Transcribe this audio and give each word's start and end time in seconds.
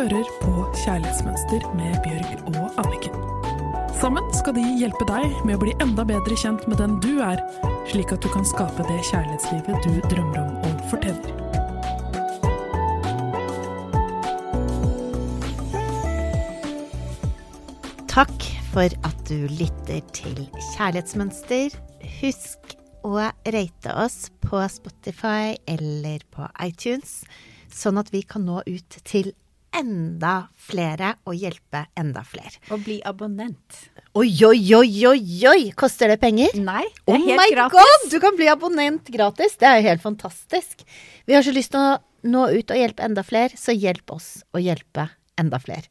hører 0.00 0.28
på 0.40 0.52
Kjærlighetsmønster 0.80 1.64
med 1.76 1.96
Bjørg 2.00 2.54
og 2.56 2.78
Anniken. 2.80 3.16
Sammen 4.00 4.24
skal 4.32 4.54
de 4.56 4.62
hjelpe 4.80 5.04
deg 5.04 5.34
med 5.44 5.58
å 5.58 5.60
bli 5.60 5.74
enda 5.84 6.06
bedre 6.08 6.36
kjent 6.40 6.62
med 6.70 6.78
den 6.80 6.94
du 7.04 7.18
er, 7.20 7.42
slik 7.90 8.14
at 8.14 8.24
du 8.24 8.30
kan 8.32 8.46
skape 8.48 8.86
det 8.88 8.96
kjærlighetslivet 9.10 9.84
du 9.84 9.98
drømmer 10.08 10.38
om 10.40 10.54
og 10.70 10.78
fortjener. 10.88 11.34
Takk 18.08 18.48
for 18.70 18.88
at 19.10 19.20
du 19.28 19.52
lytter 19.52 20.00
til 20.16 20.40
Kjærlighetsmønster. 20.70 21.76
Husk 22.22 22.72
å 23.04 23.28
rate 23.28 24.00
oss 24.00 24.32
på 24.48 24.64
Spotify 24.72 25.60
eller 25.68 26.24
på 26.32 26.48
iTunes, 26.64 27.20
sånn 27.68 28.00
at 28.00 28.08
vi 28.16 28.24
kan 28.24 28.48
nå 28.48 28.64
ut 28.64 29.00
til 29.04 29.34
enda 29.76 30.48
flere 30.58 31.14
og 31.28 31.36
hjelpe 31.38 31.84
enda 31.98 32.22
flere. 32.26 32.52
Og 32.74 32.82
bli 32.86 32.98
abonnent. 33.06 33.80
Oi, 34.18 34.28
oi, 34.46 34.58
oi, 34.74 34.90
oi, 35.06 35.22
oi! 35.50 35.60
Koster 35.78 36.10
det 36.10 36.18
penger? 36.22 36.54
Nei, 36.58 36.84
det 37.06 37.06
Oh 37.06 37.14
er 37.14 37.26
helt 37.28 37.40
my 37.42 37.48
gratis. 37.54 37.78
god! 37.78 38.06
Du 38.10 38.18
kan 38.22 38.36
bli 38.38 38.48
abonnent 38.50 39.10
gratis. 39.14 39.54
Det 39.60 39.68
er 39.68 39.78
jo 39.80 39.88
helt 39.88 40.02
fantastisk. 40.02 40.82
Vi 41.26 41.36
har 41.36 41.46
så 41.46 41.54
lyst 41.54 41.70
til 41.74 41.80
å 41.80 41.98
nå 42.30 42.46
ut 42.52 42.70
og 42.74 42.76
hjelpe 42.80 43.04
enda 43.06 43.22
flere, 43.24 43.54
så 43.56 43.72
hjelp 43.72 44.10
oss 44.12 44.42
å 44.52 44.60
hjelpe 44.60 45.06
enda 45.40 45.60
flere. 45.62 45.86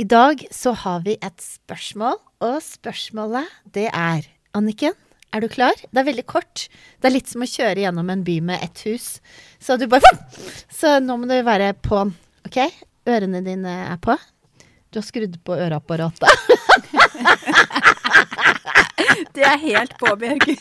I 0.00 0.04
dag 0.08 0.42
så 0.50 0.72
har 0.82 1.02
vi 1.04 1.14
et 1.22 1.40
spørsmål, 1.44 2.18
og 2.42 2.58
spørsmålet 2.64 3.48
det 3.76 3.86
er 3.92 4.26
Anniken, 4.56 4.96
er 5.30 5.44
du 5.44 5.46
klar? 5.52 5.76
Det 5.92 6.00
er 6.00 6.06
veldig 6.08 6.24
kort. 6.26 6.64
Det 6.98 7.06
er 7.06 7.14
litt 7.14 7.28
som 7.30 7.44
å 7.44 7.46
kjøre 7.46 7.84
gjennom 7.84 8.08
en 8.10 8.24
by 8.26 8.40
med 8.42 8.64
ett 8.64 8.80
hus. 8.88 9.20
Så 9.62 9.76
du 9.78 9.84
bare 9.92 10.08
Så 10.80 10.96
nå 11.04 11.14
må 11.20 11.28
du 11.30 11.36
være 11.46 11.70
på'n, 11.86 12.10
OK? 12.46 12.58
Ørene 13.08 13.40
dine 13.44 13.72
er 13.90 13.98
på. 14.02 14.16
Du 14.90 14.98
har 14.98 15.06
skrudd 15.06 15.36
på 15.44 15.56
øreapparatet. 15.56 16.28
Det 19.34 19.44
er 19.46 19.58
helt 19.62 19.94
på, 19.98 20.16
Bjørg. 20.16 20.46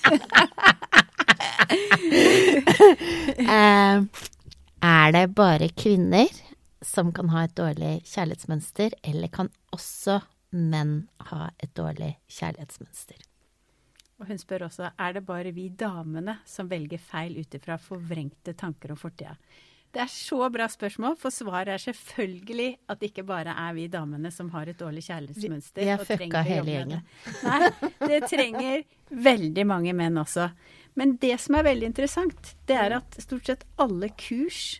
Eh, 3.39 3.97
er 4.81 5.11
det 5.13 5.36
bare 5.38 5.67
kvinner 5.77 6.27
som 6.86 7.11
kan 7.13 7.30
ha 7.30 7.44
et 7.45 7.53
dårlig 7.58 7.91
kjærlighetsmønster, 8.09 8.95
eller 9.05 9.30
kan 9.33 9.52
også 9.75 10.19
menn 10.55 11.08
ha 11.30 11.49
et 11.61 11.73
dårlig 11.77 12.16
kjærlighetsmønster? 12.31 13.21
Og 14.19 14.27
hun 14.31 14.41
spør 14.41 14.66
også 14.67 14.89
er 14.97 15.16
det 15.16 15.23
bare 15.27 15.53
vi 15.55 15.69
damene 15.69 16.39
som 16.49 16.69
velger 16.71 16.99
feil 16.99 17.38
ut 17.39 17.53
ifra 17.55 17.77
forvrengte 17.80 18.55
tanker 18.58 18.95
om 18.95 18.99
fortida. 18.99 19.36
Det 19.91 20.01
er 20.03 20.09
så 20.11 20.49
bra 20.53 20.67
spørsmål, 20.69 21.15
for 21.17 21.33
svaret 21.33 21.71
er 21.73 21.81
selvfølgelig 21.81 22.75
at 22.93 22.99
det 23.01 23.09
ikke 23.09 23.23
bare 23.25 23.55
er 23.57 23.73
vi 23.73 23.87
damene 23.89 24.29
som 24.31 24.51
har 24.53 24.69
et 24.69 24.77
dårlig 24.77 25.01
kjærlighetsmønster. 25.07 25.81
Vi- 25.81 25.87
er 25.89 26.03
fucka 26.05 26.43
hele 26.45 26.75
gjengen. 26.75 27.01
Nei, 27.43 27.71
det 28.05 28.19
trenger 28.29 28.83
veldig 29.09 29.65
mange 29.65 29.93
menn 29.97 30.17
også. 30.21 30.51
Men 30.95 31.15
det 31.17 31.39
som 31.39 31.55
er 31.55 31.63
veldig 31.63 31.89
interessant, 31.89 32.53
det 32.67 32.77
er 32.77 32.97
at 32.99 33.17
stort 33.23 33.45
sett 33.49 33.65
alle 33.79 34.09
kurs, 34.09 34.79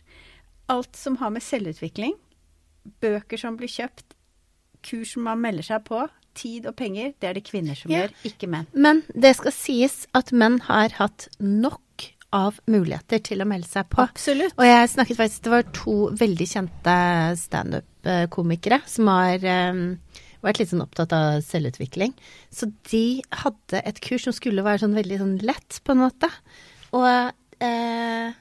alt 0.68 0.94
som 0.96 1.16
har 1.16 1.30
med 1.34 1.42
selvutvikling, 1.42 2.14
bøker 3.02 3.38
som 3.38 3.56
blir 3.58 3.68
kjøpt, 3.68 4.14
kurs 4.86 5.12
som 5.16 5.24
man 5.26 5.40
melder 5.42 5.62
seg 5.66 5.84
på, 5.90 6.04
tid 6.38 6.66
og 6.70 6.76
penger, 6.78 7.14
det 7.20 7.28
er 7.28 7.34
det 7.34 7.44
kvinner 7.50 7.74
som 7.76 7.90
Ja. 7.90 8.06
gjør, 8.06 8.14
ikke 8.30 8.48
menn. 8.48 8.66
Men 8.72 9.02
det 9.18 9.34
skal 9.36 9.50
sies 9.52 10.06
at 10.14 10.30
menn 10.32 10.60
har 10.60 10.88
hatt 10.90 11.26
nok 11.40 11.80
av 12.36 12.58
muligheter 12.70 13.22
til 13.26 13.42
å 13.42 13.48
melde 13.48 13.68
seg 13.68 13.88
på. 13.90 14.04
Absolutt. 14.04 14.54
Og 14.58 14.66
jeg 14.66 14.90
snakket 14.92 15.18
faktisk 15.18 15.46
Det 15.46 15.52
var 15.54 15.70
to 15.74 15.94
veldig 16.20 16.46
kjente 16.46 16.96
standup-komikere 17.40 18.80
som 18.90 19.10
har 19.10 19.46
um, 19.74 19.82
vært 20.44 20.60
litt 20.60 20.70
sånn 20.72 20.84
opptatt 20.84 21.14
av 21.16 21.40
selvutvikling. 21.44 22.14
Så 22.54 22.70
de 22.90 23.22
hadde 23.42 23.82
et 23.82 23.98
kurs 24.04 24.28
som 24.28 24.36
skulle 24.36 24.64
være 24.66 24.84
sånn 24.84 24.96
veldig 24.98 25.18
sånn 25.22 25.34
lett, 25.44 25.80
på 25.84 25.94
en 25.94 26.04
måte. 26.04 26.30
Og 26.96 27.08
eh, 27.64 28.38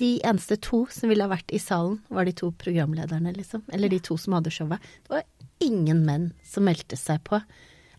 de 0.00 0.10
eneste 0.24 0.58
to 0.64 0.84
som 0.92 1.12
ville 1.12 1.26
ha 1.26 1.32
vært 1.32 1.54
i 1.54 1.60
salen, 1.62 2.00
var 2.08 2.26
de 2.26 2.34
to 2.36 2.50
programlederne, 2.60 3.34
liksom. 3.36 3.66
Eller 3.72 3.92
de 3.92 4.00
to 4.04 4.16
som 4.20 4.36
hadde 4.38 4.52
showet. 4.54 4.82
Det 5.04 5.16
var 5.18 5.28
ingen 5.64 6.02
menn 6.06 6.28
som 6.46 6.66
meldte 6.66 6.98
seg 6.98 7.22
på. 7.28 7.40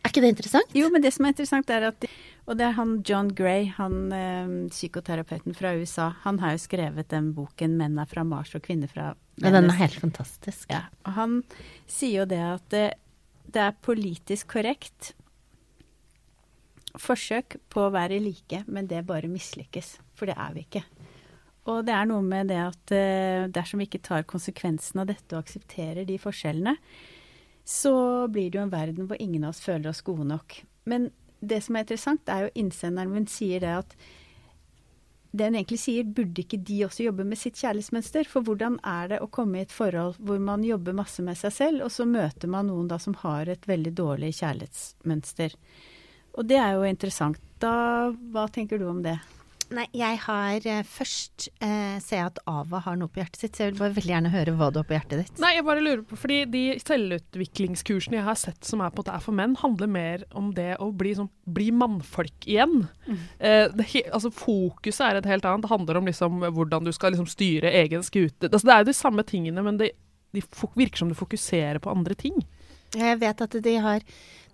Er 0.06 0.12
ikke 0.14 0.22
det 0.22 0.36
interessant? 0.36 0.74
Jo, 0.78 0.92
men 0.94 1.02
det 1.02 1.10
som 1.16 1.26
er 1.26 1.34
interessant 1.34 1.72
er 1.74 1.88
at 1.90 2.06
Og 2.46 2.60
det 2.60 2.68
er 2.68 2.76
han 2.78 3.00
John 3.02 3.32
Gray, 3.34 3.72
han 3.74 4.12
eh, 4.14 4.52
psykoterapeuten 4.70 5.56
fra 5.58 5.72
USA. 5.74 6.12
Han 6.22 6.38
har 6.44 6.54
jo 6.54 6.62
skrevet 6.62 7.10
den 7.10 7.32
boken 7.34 7.74
'Menn 7.80 7.98
er 7.98 8.06
fra 8.06 8.24
Mars 8.24 8.54
og 8.54 8.62
kvinner 8.62 8.88
fra 8.88 9.16
Ja, 9.42 9.50
den 9.50 9.66
er 9.66 9.80
helt 9.82 9.98
fantastisk. 10.00 10.70
Ja, 10.70 10.86
og 11.06 11.14
han 11.18 11.44
sier 11.88 12.22
jo 12.22 12.26
det 12.30 12.40
at 12.40 12.70
det, 12.70 12.86
det 13.50 13.62
er 13.62 13.82
politisk 13.82 14.54
korrekt 14.54 15.16
forsøk 17.02 17.58
på 17.68 17.88
å 17.88 17.92
være 17.92 18.22
like, 18.22 18.64
men 18.68 18.88
det 18.88 19.08
bare 19.08 19.28
mislykkes. 19.28 19.98
For 20.16 20.30
det 20.30 20.38
er 20.38 20.54
vi 20.54 20.64
ikke. 20.68 20.84
Og 21.66 21.82
det 21.88 21.96
er 21.98 22.06
noe 22.06 22.22
med 22.22 22.52
det 22.54 22.62
at 22.62 22.94
eh, 22.94 23.50
dersom 23.50 23.82
vi 23.82 23.90
ikke 23.90 24.04
tar 24.06 24.28
konsekvensen 24.30 25.02
av 25.02 25.10
dette 25.10 25.34
og 25.34 25.42
aksepterer 25.42 26.06
de 26.06 26.20
forskjellene, 26.22 26.76
så 27.66 27.96
blir 28.30 28.52
det 28.52 28.60
jo 28.60 28.66
en 28.68 28.74
verden 28.74 29.08
hvor 29.10 29.22
ingen 29.22 29.44
av 29.44 29.56
oss 29.56 29.64
føler 29.64 29.90
oss 29.90 30.04
gode 30.06 30.28
nok. 30.30 30.60
Men 30.86 31.10
det 31.42 31.64
som 31.66 31.76
er 31.76 31.86
interessant, 31.86 32.30
er 32.30 32.46
jo 32.46 32.54
innsenderen 32.62 33.14
min 33.14 33.28
sier 33.30 33.64
det 33.64 33.74
at 33.82 33.98
det 35.36 35.50
hun 35.50 35.58
egentlig 35.60 35.82
sier, 35.82 36.08
burde 36.08 36.46
ikke 36.46 36.62
de 36.64 36.78
også 36.86 37.10
jobbe 37.10 37.26
med 37.28 37.40
sitt 37.40 37.58
kjærlighetsmønster? 37.60 38.28
For 38.32 38.46
hvordan 38.46 38.78
er 38.88 39.10
det 39.12 39.20
å 39.20 39.28
komme 39.28 39.60
i 39.60 39.66
et 39.66 39.74
forhold 39.76 40.16
hvor 40.24 40.40
man 40.40 40.64
jobber 40.64 40.96
masse 40.96 41.26
med 41.26 41.36
seg 41.40 41.52
selv, 41.52 41.84
og 41.84 41.92
så 41.92 42.08
møter 42.08 42.52
man 42.52 42.70
noen 42.72 42.88
da 42.88 43.00
som 43.02 43.18
har 43.26 43.52
et 43.52 43.68
veldig 43.68 43.92
dårlig 43.98 44.32
kjærlighetsmønster? 44.40 45.58
Og 46.40 46.48
det 46.48 46.60
er 46.62 46.78
jo 46.78 46.88
interessant. 46.88 47.42
Da, 47.60 48.14
hva 48.32 48.48
tenker 48.52 48.80
du 48.80 48.88
om 48.88 49.02
det? 49.04 49.18
Nei, 49.74 49.86
jeg 49.98 50.20
har 50.26 50.68
eh, 50.70 50.84
Først 50.86 51.48
eh, 51.64 51.98
ser 52.04 52.20
jeg 52.20 52.30
at 52.30 52.42
Ava 52.50 52.82
har 52.86 53.00
noe 53.00 53.10
på 53.10 53.22
hjertet 53.22 53.42
sitt, 53.42 53.56
så 53.58 53.66
jeg 53.66 53.74
vil 53.74 53.82
bare 53.82 53.96
veldig 53.96 54.14
gjerne 54.14 54.34
høre 54.34 54.54
hva 54.60 54.70
du 54.70 54.80
har 54.82 54.88
på 54.88 54.96
hjertet 54.98 55.24
ditt. 55.24 55.42
Nei, 55.42 55.56
jeg 55.58 55.66
bare 55.66 55.84
lurer 55.84 56.04
på, 56.06 56.20
fordi 56.22 56.40
de 56.54 56.64
selvutviklingskursene 56.84 58.20
jeg 58.20 58.28
har 58.28 58.40
sett 58.40 58.68
som 58.68 58.84
er 58.86 58.94
på 58.94 59.04
at 59.04 59.10
det 59.10 59.18
er 59.18 59.26
for 59.26 59.38
menn, 59.38 59.58
handler 59.60 59.92
mer 59.92 60.26
om 60.38 60.54
det 60.58 60.72
å 60.84 60.92
bli, 60.96 61.16
som, 61.18 61.32
bli 61.58 61.72
mannfolk 61.76 62.48
igjen. 62.48 62.88
Eh, 63.40 63.66
det, 63.74 63.90
altså 64.06 64.34
Fokuset 64.36 65.06
er 65.08 65.20
et 65.20 65.30
helt 65.30 65.48
annet. 65.50 65.66
Det 65.66 65.74
handler 65.74 66.02
om 66.02 66.10
liksom, 66.12 66.42
hvordan 66.60 66.86
du 66.86 66.94
skal 66.96 67.16
liksom, 67.16 67.30
styre 67.30 67.74
egen 67.84 68.06
skute. 68.06 68.52
Altså, 68.52 68.66
det 68.68 68.76
er 68.76 68.84
jo 68.84 68.92
de 68.92 69.00
samme 69.02 69.26
tingene, 69.28 69.66
men 69.66 69.82
det 69.82 69.96
de 70.36 70.44
virker 70.76 71.00
som 71.00 71.12
du 71.12 71.16
fokuserer 71.18 71.80
på 71.80 71.92
andre 71.92 72.16
ting. 72.20 72.42
Jeg 72.96 73.20
vet 73.22 73.42
at 73.44 73.56
de 73.64 73.76
har 73.84 74.04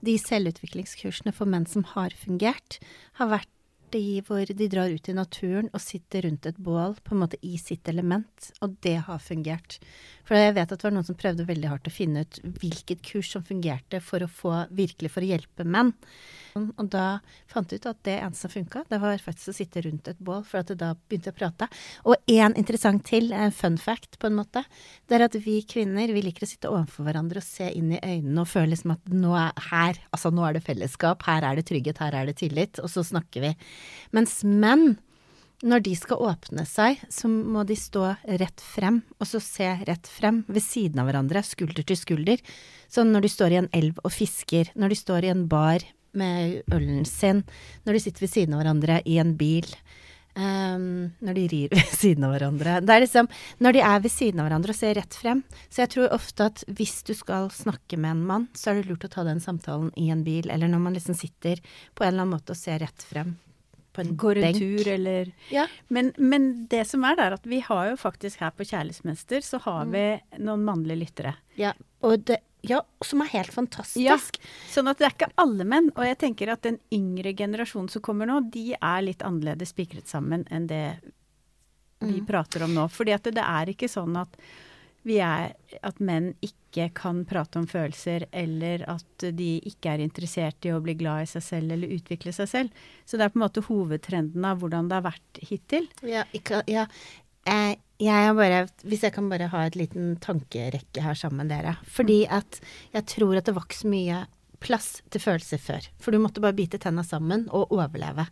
de 0.01 0.17
selvutviklingskursene 0.17 1.33
for 1.35 1.49
menn 1.49 1.67
som 1.69 1.85
har 1.93 2.13
fungert, 2.17 2.79
har 3.19 3.29
vært 3.33 3.49
de 3.93 4.21
hvor 4.27 4.47
de 4.47 4.67
drar 4.71 4.91
ut 4.91 5.09
i 5.09 5.15
naturen 5.15 5.69
og 5.71 5.83
sitter 5.83 6.25
rundt 6.27 6.47
et 6.49 6.59
bål 6.61 6.95
på 7.03 7.15
en 7.15 7.23
måte 7.23 7.39
i 7.45 7.57
sitt 7.61 7.87
element, 7.91 8.51
og 8.61 8.77
det 8.85 8.97
har 9.07 9.21
fungert. 9.23 9.79
For 10.27 10.37
jeg 10.37 10.55
vet 10.57 10.69
at 10.71 10.77
det 10.77 10.87
var 10.87 10.95
noen 10.95 11.07
som 11.07 11.17
prøvde 11.19 11.47
veldig 11.47 11.71
hardt 11.71 11.89
å 11.89 11.93
finne 11.93 12.25
ut 12.25 12.39
hvilket 12.61 13.01
kurs 13.05 13.31
som 13.33 13.45
fungerte 13.45 14.01
for 14.03 14.23
å 14.23 14.29
få, 14.29 14.53
virkelig 14.75 15.11
for 15.13 15.25
å 15.25 15.31
hjelpe 15.31 15.65
menn. 15.67 15.93
Og 16.59 16.87
da 16.91 17.21
fant 17.49 17.71
jeg 17.71 17.79
ut 17.79 17.87
at 17.91 17.99
det 18.07 18.17
eneste 18.19 18.45
som 18.45 18.53
funka, 18.53 18.83
det 18.91 18.99
var 19.01 19.21
faktisk 19.23 19.53
å 19.53 19.55
sitte 19.55 19.83
rundt 19.85 20.09
et 20.11 20.19
bål, 20.19 20.43
for 20.47 20.61
at 20.61 20.73
da 20.79 20.93
begynte 20.95 21.31
jeg 21.31 21.35
å 21.35 21.39
prate. 21.39 21.67
Og 22.03 22.31
én 22.31 22.55
interessant 22.59 23.05
til, 23.07 23.31
en 23.31 23.55
fun 23.55 23.77
fact 23.79 24.19
på 24.19 24.27
en 24.27 24.39
måte, 24.41 24.65
det 25.07 25.17
er 25.17 25.27
at 25.27 25.37
vi 25.45 25.61
kvinner 25.67 26.11
vi 26.11 26.25
liker 26.25 26.47
å 26.47 26.49
sitte 26.49 26.71
overfor 26.71 27.07
hverandre 27.07 27.39
og 27.41 27.47
se 27.47 27.69
inn 27.77 27.93
i 27.95 28.01
øynene 28.01 28.43
og 28.43 28.51
føle 28.51 28.73
liksom 28.73 28.95
at 28.97 29.13
nå 29.15 29.35
er 29.39 29.69
her, 29.71 30.01
altså 30.11 30.33
nå 30.33 30.43
er 30.47 30.57
det 30.57 30.65
fellesskap, 30.65 31.23
her 31.27 31.47
er 31.47 31.59
det 31.59 31.67
trygghet, 31.69 32.03
her 32.03 32.17
er 32.19 32.27
det 32.27 32.39
tillit, 32.41 32.81
og 32.83 32.91
så 32.91 33.05
snakker 33.07 33.47
vi. 33.47 33.53
Mens 34.15 34.41
menn, 34.43 34.97
når 35.61 35.83
de 35.85 35.93
skal 35.97 36.21
åpne 36.25 36.65
seg, 36.65 37.01
så 37.09 37.29
må 37.29 37.63
de 37.69 37.77
stå 37.77 38.15
rett 38.41 38.63
frem, 38.65 39.01
og 39.21 39.29
så 39.29 39.41
se 39.43 39.69
rett 39.87 40.09
frem, 40.09 40.41
ved 40.49 40.65
siden 40.65 41.01
av 41.01 41.09
hverandre, 41.09 41.43
skulder 41.45 41.85
til 41.85 41.99
skulder. 41.99 42.43
Sånn 42.91 43.13
når 43.13 43.25
de 43.25 43.33
står 43.33 43.53
i 43.53 43.59
en 43.61 43.71
elv 43.77 44.01
og 44.03 44.13
fisker, 44.15 44.73
når 44.75 44.93
de 44.93 45.01
står 45.01 45.27
i 45.27 45.33
en 45.33 45.47
bar 45.51 45.85
med 46.17 46.61
ølen 46.73 47.05
sin, 47.07 47.45
når 47.85 47.97
de 47.97 48.03
sitter 48.03 48.25
ved 48.25 48.33
siden 48.33 48.55
av 48.55 48.63
hverandre 48.63 49.01
i 49.05 49.19
en 49.21 49.35
bil, 49.39 49.69
Um, 50.31 51.11
når 51.19 51.35
de 51.35 51.41
rir 51.51 51.71
ved 51.75 51.89
siden 51.91 52.23
av 52.23 52.31
hverandre. 52.31 52.77
Det 52.87 52.93
er 52.93 53.01
liksom 53.03 53.27
når 53.59 53.75
de 53.75 53.81
er 53.83 53.97
ved 53.99 54.13
siden 54.13 54.39
av 54.39 54.47
hverandre 54.47 54.71
og 54.71 54.77
ser 54.79 54.95
rett 54.95 55.17
frem. 55.19 55.41
Så 55.67 55.81
jeg 55.83 55.91
tror 55.91 56.15
ofte 56.15 56.47
at 56.47 56.63
hvis 56.71 57.01
du 57.03 57.11
skal 57.19 57.49
snakke 57.51 57.99
med 57.99 58.13
en 58.15 58.21
mann, 58.29 58.45
så 58.55 58.71
er 58.71 58.79
det 58.79 58.87
lurt 58.87 59.03
å 59.09 59.11
ta 59.11 59.25
den 59.27 59.43
samtalen 59.43 59.91
i 59.99 60.07
en 60.13 60.23
bil, 60.23 60.47
eller 60.47 60.71
når 60.71 60.85
man 60.87 60.95
liksom 60.95 61.19
sitter 61.19 61.59
på 61.59 62.07
en 62.07 62.13
eller 62.13 62.23
annen 62.23 62.37
måte 62.37 62.55
og 62.55 62.61
ser 62.61 62.79
rett 62.79 63.03
frem. 63.11 63.35
På 63.93 64.01
en 64.01 64.15
Går 64.15 64.37
en 64.37 64.41
benk. 64.41 64.57
tur, 64.57 64.87
eller 64.87 65.31
Ja. 65.51 65.67
men, 65.89 66.13
men 66.17 66.65
det 66.67 66.85
som 66.87 67.03
er, 67.03 67.19
er 67.19 67.33
at 67.33 67.43
vi 67.45 67.59
har 67.59 67.89
jo 67.89 67.95
faktisk 67.97 68.39
her 68.39 68.51
på 68.51 68.63
Kjærlighetsmønster, 68.63 69.41
så 69.43 69.59
har 69.61 69.85
Mm. 69.85 69.91
vi 69.91 70.43
noen 70.45 70.63
mannlige 70.63 70.99
lyttere. 71.01 71.33
Ja, 71.57 71.73
og 72.01 72.23
det, 72.25 72.37
ja, 72.63 72.79
som 73.03 73.21
er 73.21 73.25
helt 73.33 73.51
fantastisk. 73.51 73.97
Ja. 73.99 74.15
Sånn 74.69 74.87
at 74.87 74.97
det 74.97 75.07
er 75.07 75.15
ikke 75.17 75.31
alle 75.37 75.65
menn. 75.65 75.91
Og 75.97 76.03
jeg 76.05 76.17
tenker 76.19 76.51
at 76.53 76.61
den 76.61 76.79
yngre 76.93 77.33
generasjonen 77.35 77.89
som 77.89 78.01
kommer 78.01 78.25
nå, 78.27 78.39
de 78.51 78.75
er 78.81 79.01
litt 79.01 79.19
annerledes 79.23 79.73
spikret 79.73 80.07
sammen 80.07 80.45
enn 80.49 80.67
det 80.67 80.99
vi 82.01 82.19
Mm. 82.21 82.25
prater 82.25 82.63
om 82.63 82.73
nå. 82.73 82.87
Fordi 82.89 83.11
at 83.13 83.23
det, 83.23 83.35
det 83.35 83.43
er 83.43 83.65
ikke 83.73 83.89
sånn 83.89 84.15
at 84.19 84.29
vi 85.07 85.17
er 85.23 85.53
at 85.81 86.01
menn 86.03 86.31
ikke 86.45 86.89
kan 86.97 87.23
prate 87.27 87.59
om 87.59 87.67
følelser, 87.69 88.27
eller 88.31 88.83
at 88.89 89.25
de 89.37 89.53
ikke 89.67 89.95
er 89.95 90.03
interessert 90.03 90.67
i 90.67 90.73
å 90.73 90.81
bli 90.83 90.95
glad 90.99 91.25
i 91.25 91.31
seg 91.31 91.45
selv 91.45 91.75
eller 91.75 91.95
utvikle 91.97 92.33
seg 92.35 92.49
selv. 92.51 92.83
Så 93.05 93.17
det 93.17 93.25
er 93.25 93.33
på 93.33 93.41
en 93.41 93.45
måte 93.45 93.65
hovedtrenden 93.65 94.45
av 94.47 94.61
hvordan 94.61 94.91
det 94.91 94.99
har 94.99 95.07
vært 95.09 95.41
hittil. 95.49 95.89
Ja, 96.07 96.25
ikke, 96.37 96.61
ja. 96.71 96.85
Jeg, 97.41 97.79
jeg 97.97 98.27
er 98.27 98.35
bare 98.37 98.57
Hvis 98.85 99.01
jeg 99.01 99.15
kan 99.15 99.25
bare 99.31 99.47
ha 99.49 99.63
et 99.65 99.77
liten 99.79 100.11
tankerekke 100.21 101.01
her 101.01 101.17
sammen 101.17 101.41
med 101.41 101.55
dere. 101.55 101.73
Fordi 101.89 102.21
at 102.29 102.61
jeg 102.93 103.07
tror 103.15 103.39
at 103.39 103.49
det 103.49 103.57
var 103.57 103.65
mye 103.89 104.21
plass 104.61 104.99
til 105.09 105.23
følelser 105.23 105.61
før. 105.61 105.87
For 105.97 106.13
du 106.13 106.21
måtte 106.21 106.43
bare 106.43 106.53
bite 106.57 106.77
tenna 106.81 107.03
sammen 107.05 107.47
og 107.49 107.73
overleve. 107.73 108.27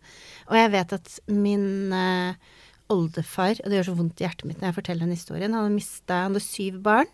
Og 0.46 0.58
jeg 0.58 0.72
vet 0.76 0.94
at 0.94 1.14
min 1.34 1.66
eh, 1.90 2.38
oldefar, 2.92 3.60
og 3.60 3.70
det 3.70 3.80
gjør 3.80 3.90
så 3.90 3.96
vondt 3.98 4.20
i 4.20 4.26
hjertet 4.26 4.48
mitt 4.48 4.60
når 4.60 4.70
jeg 4.70 4.78
forteller 4.80 5.06
den 5.06 5.16
historien, 5.16 5.56
han 5.56 5.68
hadde, 5.70 5.90
han 6.10 6.30
hadde 6.30 6.44
syv 6.44 6.80
barn. 6.84 7.10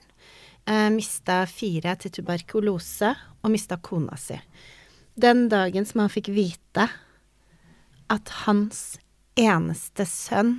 Eh, 0.66 0.88
mista 0.90 1.44
fire 1.46 1.94
til 2.02 2.14
tuberkulose 2.16 3.12
og 3.42 3.52
mista 3.52 3.78
kona 3.78 4.16
si. 4.18 4.38
Den 5.16 5.46
dagen 5.52 5.86
som 5.86 6.02
han 6.02 6.12
fikk 6.12 6.32
vite 6.34 6.88
at 8.12 8.32
hans 8.44 8.98
eneste 9.38 10.06
sønn 10.08 10.58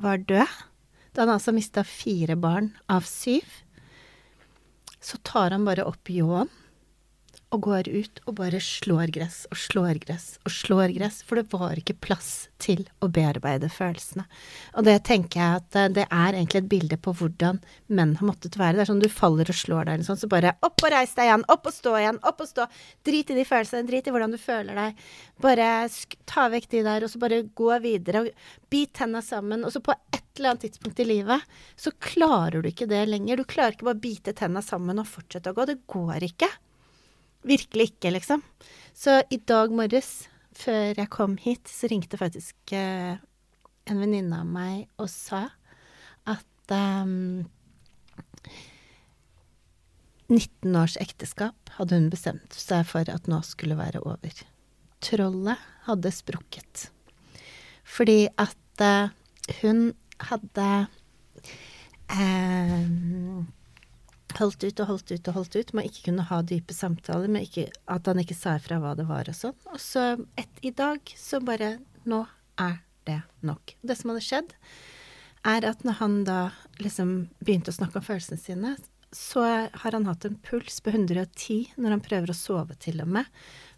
var 0.00 0.22
død, 0.24 0.56
da 1.12 1.24
han 1.24 1.34
altså 1.36 1.54
mista 1.56 1.84
fire 1.86 2.36
barn 2.40 2.72
av 2.92 3.06
syv, 3.08 3.44
så 5.00 5.20
tar 5.24 5.54
han 5.54 5.64
bare 5.68 5.86
opp 5.86 6.10
ljåen 6.10 6.50
og 7.54 7.62
går 7.62 7.88
ut 7.94 8.20
og 8.26 8.34
bare 8.40 8.58
slår 8.62 9.12
gress 9.14 9.44
og 9.52 9.58
slår 9.60 10.00
gress 10.02 10.26
og 10.42 10.52
slår 10.52 10.92
gress, 10.96 11.20
for 11.26 11.38
det 11.38 11.46
var 11.52 11.78
ikke 11.78 11.94
plass 12.02 12.48
til 12.62 12.82
å 13.04 13.08
bearbeide 13.12 13.68
følelsene. 13.70 14.24
Og 14.74 14.86
det 14.88 14.96
tenker 15.06 15.40
jeg 15.40 15.60
at 15.60 15.78
eh, 15.78 15.92
det 16.00 16.06
er 16.08 16.34
egentlig 16.34 16.64
et 16.64 16.70
bilde 16.72 16.98
på 16.98 17.14
hvordan 17.16 17.60
menn 17.86 18.16
har 18.18 18.26
måttet 18.26 18.58
være. 18.58 18.78
Det 18.78 18.86
er 18.86 18.90
sånn 18.90 19.04
du 19.04 19.08
faller 19.12 19.52
og 19.52 19.58
slår 19.60 19.86
deg 19.86 19.94
eller 19.94 20.08
sånn, 20.08 20.20
så 20.20 20.30
bare 20.32 20.56
opp 20.66 20.82
og 20.82 20.92
reis 20.92 21.14
deg 21.14 21.30
igjen, 21.30 21.46
opp 21.54 21.70
og 21.70 21.76
stå 21.76 21.94
igjen, 22.00 22.20
opp 22.26 22.42
og 22.42 22.50
stå. 22.50 22.68
Drit 23.06 23.30
i 23.30 23.38
de 23.38 23.46
følelsene, 23.46 23.86
drit 23.88 24.10
i 24.10 24.16
hvordan 24.16 24.34
du 24.34 24.40
føler 24.42 24.82
deg. 24.82 25.06
Bare 25.46 25.70
ta 26.26 26.48
vekk 26.52 26.70
de 26.74 26.84
der, 26.88 27.06
og 27.06 27.12
så 27.12 27.22
bare 27.22 27.44
gå 27.46 27.72
videre. 27.84 28.26
og 28.26 28.70
Bit 28.72 28.96
tenna 28.98 29.22
sammen. 29.22 29.62
Og 29.62 29.74
så 29.74 29.84
på 29.84 29.94
et 29.94 30.22
eller 30.36 30.52
annet 30.52 30.66
tidspunkt 30.66 31.00
i 31.00 31.06
livet 31.08 31.58
så 31.80 31.92
klarer 32.02 32.60
du 32.62 32.70
ikke 32.72 32.88
det 32.90 33.06
lenger. 33.08 33.38
Du 33.38 33.48
klarer 33.48 33.76
ikke 33.76 33.86
bare 33.88 34.00
å 34.00 34.06
bite 34.06 34.34
tenna 34.36 34.62
sammen 34.64 34.98
og 35.00 35.08
fortsette 35.08 35.52
å 35.52 35.56
gå. 35.56 35.68
Det 35.70 35.78
går 35.88 36.26
ikke. 36.26 36.50
Virkelig 37.46 37.92
ikke, 37.92 38.10
liksom. 38.10 38.42
Så 38.96 39.20
i 39.30 39.38
dag 39.38 39.70
morges, 39.74 40.26
før 40.56 40.96
jeg 40.96 41.10
kom 41.12 41.36
hit, 41.38 41.68
så 41.70 41.88
ringte 41.92 42.18
faktisk 42.18 42.74
eh, 42.74 43.18
en 43.86 44.00
venninne 44.02 44.40
av 44.42 44.48
meg 44.50 44.86
og 44.98 45.10
sa 45.12 45.44
at 46.26 46.74
um, 46.74 47.46
19 50.26 50.74
års 50.74 50.96
ekteskap 50.98 51.70
hadde 51.76 52.00
hun 52.00 52.10
bestemt 52.10 52.56
seg 52.58 52.82
for 52.88 53.06
at 53.12 53.30
nå 53.30 53.38
skulle 53.46 53.78
være 53.78 54.02
over. 54.02 54.42
Trollet 55.04 55.62
hadde 55.86 56.10
sprukket. 56.14 56.88
Fordi 57.86 58.26
at 58.42 58.82
uh, 58.82 59.12
hun 59.60 59.92
hadde 60.26 60.70
um, 62.10 63.46
holdt 64.40 64.64
ut 64.64 64.82
og 64.82 64.90
holdt 64.90 65.12
ut 65.12 65.28
og 65.30 65.38
holdt 65.40 65.56
ut 65.56 65.72
med 65.76 65.88
ikke 65.88 66.08
kunne 66.08 66.26
ha 66.28 66.40
dype 66.46 66.74
samtaler, 66.76 67.30
med 67.32 67.46
ikke, 67.48 67.68
at 67.92 68.10
han 68.10 68.20
ikke 68.22 68.36
sa 68.36 68.56
ifra 68.60 68.80
hva 68.82 68.94
det 68.98 69.06
var 69.08 69.30
og 69.30 69.38
sånn. 69.38 69.56
Og 69.72 69.80
så 69.82 70.08
et, 70.38 70.60
i 70.66 70.74
dag 70.74 71.00
så 71.16 71.42
bare 71.44 71.76
Nå 72.06 72.20
er 72.62 72.76
det 73.08 73.18
nok. 73.42 73.72
Det 73.82 73.96
som 73.98 74.12
hadde 74.12 74.22
skjedd, 74.22 74.52
er 75.46 75.64
at 75.66 75.80
når 75.86 75.96
han 75.98 76.20
da 76.26 76.40
liksom 76.78 77.16
begynte 77.42 77.72
å 77.72 77.76
snakke 77.76 77.98
om 77.98 78.04
følelsene 78.06 78.38
sine, 78.38 78.76
så 79.14 79.42
har 79.72 79.94
han 79.94 80.06
hatt 80.06 80.26
en 80.28 80.36
puls 80.42 80.80
på 80.82 80.92
110 80.92 81.78
når 81.80 81.96
han 81.96 82.04
prøver 82.04 82.30
å 82.32 82.36
sove, 82.36 82.76
til 82.82 83.00
og 83.02 83.10
med. 83.16 83.28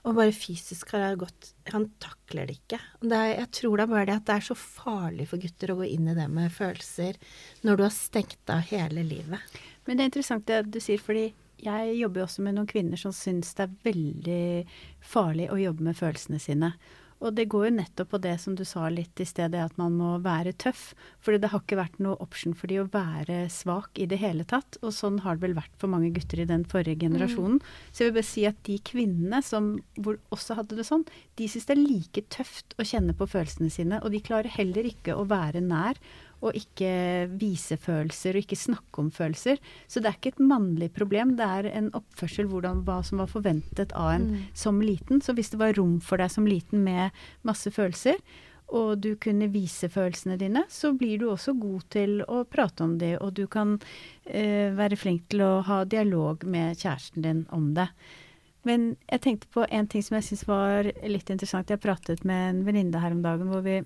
Og 0.07 0.17
bare 0.17 0.33
fysisk 0.33 0.95
har 0.95 1.03
det 1.03 1.21
gått 1.21 1.51
Han 1.75 1.89
takler 2.01 2.49
det 2.49 2.59
ikke. 2.61 2.79
Det 3.03 3.17
er, 3.17 3.33
jeg 3.43 3.51
tror 3.59 3.83
er 3.83 3.91
bare 3.91 4.07
det 4.09 4.17
at 4.17 4.29
det 4.29 4.37
er 4.39 4.47
så 4.47 4.57
farlig 4.59 5.27
for 5.29 5.43
gutter 5.43 5.73
å 5.75 5.81
gå 5.81 5.89
inn 5.91 6.09
i 6.09 6.17
det 6.17 6.29
med 6.33 6.55
følelser 6.55 7.19
når 7.67 7.77
du 7.77 7.85
har 7.85 7.95
stengt 7.95 8.55
av 8.55 8.65
hele 8.71 9.05
livet. 9.05 9.59
Men 9.89 9.97
det 9.97 10.05
er 10.05 10.13
interessant 10.13 10.47
det 10.47 10.63
du 10.69 10.81
sier, 10.85 11.01
fordi 11.01 11.31
jeg 11.59 11.99
jobber 11.99 12.23
jo 12.23 12.29
også 12.29 12.45
med 12.47 12.55
noen 12.55 12.71
kvinner 12.71 13.01
som 13.01 13.15
syns 13.17 13.55
det 13.59 13.65
er 13.67 13.77
veldig 13.89 14.43
farlig 15.03 15.49
å 15.51 15.59
jobbe 15.59 15.89
med 15.89 15.99
følelsene 15.99 16.39
sine. 16.43 16.75
Og 17.19 17.35
det 17.35 17.49
går 17.51 17.65
jo 17.67 17.75
nettopp 17.75 18.13
på 18.13 18.21
det 18.23 18.37
som 18.39 18.55
du 18.55 18.63
sa 18.69 18.87
litt 18.95 19.19
i 19.19 19.27
stedet, 19.27 19.59
at 19.59 19.75
man 19.81 19.97
må 19.99 20.13
være 20.23 20.53
tøff. 20.63 20.93
Fordi 21.25 21.41
det 21.43 21.51
har 21.51 21.65
ikke 21.65 21.81
vært 21.81 21.99
noe 22.03 22.19
option 22.23 22.55
for 22.55 22.71
de 22.71 22.79
å 22.79 22.87
være 22.93 23.41
svak 23.51 23.99
i 23.99 24.07
det 24.11 24.21
hele 24.23 24.47
tatt. 24.47 24.79
Og 24.85 24.95
sånn 24.95 25.19
har 25.25 25.35
det 25.35 25.49
vel 25.49 25.57
vært 25.59 25.75
for 25.83 25.91
mange 25.91 26.13
gutter 26.15 26.45
i 26.45 26.47
den 26.47 26.63
forrige 26.69 27.01
generasjonen. 27.03 27.59
Mm. 27.59 27.91
Så 27.91 28.05
jeg 28.05 28.13
vil 28.13 28.19
bare 28.21 28.31
si 28.31 28.47
at 28.47 28.63
de 28.69 28.79
kvinnene 28.87 29.43
som 29.43 29.73
også 30.31 30.61
hadde 30.61 30.79
det 30.79 30.87
sånn, 30.87 31.03
de 31.41 31.51
syns 31.51 31.67
det 31.67 31.75
er 31.75 31.83
like 31.83 32.25
tøft 32.31 32.79
å 32.79 32.87
kjenne 32.87 33.17
på 33.19 33.27
følelsene 33.35 33.75
sine. 33.75 33.99
Og 34.05 34.15
de 34.15 34.23
klarer 34.23 34.55
heller 34.55 34.87
ikke 34.87 35.19
å 35.19 35.27
være 35.27 35.65
nær 35.65 35.99
og 36.39 36.57
ikke 36.57 36.91
vise 37.41 37.79
følelser 37.81 38.37
og 38.37 38.45
ikke 38.45 38.59
snakke 38.59 39.03
om 39.03 39.11
følelser. 39.15 39.59
Så 39.91 40.03
det 40.03 40.11
er 40.11 40.19
ikke 40.19 40.35
et 40.37 40.45
mannlig 40.51 40.91
problem, 40.95 41.37
det 41.39 41.47
er 41.47 41.71
en 41.73 41.91
oppførsel 41.99 42.51
hvordan, 42.51 42.85
hva 42.87 43.01
som 43.07 43.23
var 43.23 43.31
forventet 43.33 43.95
av 43.99 44.13
en 44.15 44.29
mm. 44.31 44.45
som 44.59 44.79
liten. 44.83 45.23
Så 45.25 45.35
hvis 45.35 45.51
det 45.55 45.63
var 45.63 45.75
rom 45.79 45.99
for 46.05 46.23
deg 46.23 46.31
som 46.33 46.47
liten 46.49 46.85
med 46.87 47.17
masse 47.47 47.73
følelser, 47.75 48.21
og 48.69 48.99
du 49.01 49.15
kunne 49.17 49.49
vise 49.49 49.89
følelsene 49.89 50.37
dine, 50.41 50.67
så 50.69 50.93
blir 50.93 51.21
du 51.21 51.31
også 51.31 51.55
god 51.57 51.87
til 51.95 52.19
å 52.29 52.43
prate 52.45 52.85
om 52.85 52.99
det, 53.01 53.15
og 53.25 53.33
du 53.39 53.47
kan 53.49 53.79
eh, 54.29 54.69
være 54.77 54.99
flink 55.01 55.31
til 55.33 55.45
å 55.47 55.53
ha 55.65 55.83
dialog 55.89 56.45
med 56.45 56.77
kjæresten 56.77 57.25
din 57.25 57.47
om 57.55 57.73
det. 57.79 57.89
Men 58.69 58.91
jeg 59.09 59.23
tenkte 59.25 59.49
på 59.55 59.65
en 59.65 59.89
ting 59.89 60.05
som 60.05 60.19
jeg 60.19 60.27
syns 60.27 60.45
var 60.49 60.91
litt 61.09 61.31
interessant. 61.33 61.71
Jeg 61.71 61.81
pratet 61.81 62.25
med 62.29 62.51
en 62.51 62.65
venninne 62.67 63.01
her 63.01 63.15
om 63.15 63.23
dagen 63.25 63.49
hvor 63.49 63.65
vi 63.65 63.79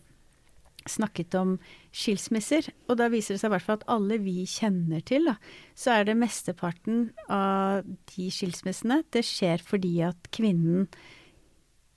snakket 0.89 1.35
om 1.39 1.57
skilsmisser. 1.95 2.69
Og 2.89 2.99
da 3.01 3.09
viser 3.13 3.37
det 3.37 3.43
seg 3.43 3.51
i 3.51 3.55
hvert 3.57 3.67
fall 3.67 3.81
at 3.81 3.89
alle 3.93 4.19
vi 4.23 4.43
kjenner 4.49 5.03
til, 5.07 5.31
da, 5.31 5.37
så 5.79 5.97
er 5.97 6.09
det 6.09 6.19
mesteparten 6.21 7.09
av 7.33 7.89
de 8.15 8.29
skilsmissene 8.33 9.03
det 9.15 9.25
skjer 9.27 9.65
fordi 9.67 9.97
at 10.07 10.31
kvinnen 10.35 10.89